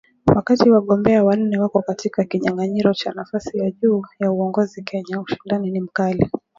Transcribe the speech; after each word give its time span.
Wakati 0.35 0.69
wagombea 0.69 1.23
wanne 1.23 1.59
wako 1.59 1.81
katika 1.81 2.23
kinyang’anyiro 2.23 2.93
cha 2.93 3.11
nafasi 3.11 3.57
ya 3.57 3.71
juu 3.71 4.01
ya 4.19 4.31
uongozi 4.31 4.83
Kenya, 4.83 5.21
ushindani 5.21 5.71
ni 5.71 5.81
mkali. 5.81 6.29